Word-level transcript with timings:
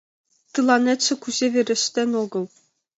—Тыланетше 0.53 1.13
кузе 1.23 1.45
верештын 1.53 2.09
огыл? 2.23 2.45